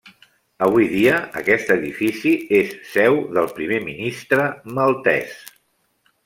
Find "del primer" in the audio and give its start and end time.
3.37-3.79